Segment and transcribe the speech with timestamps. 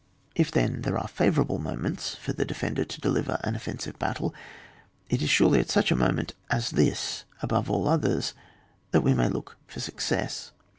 [0.33, 4.33] K then there are favourable moments for the defender to deliver an oflensive battle,
[5.11, 8.33] it is surely at such a moment as this, above all others,
[8.89, 10.53] that we may look for success.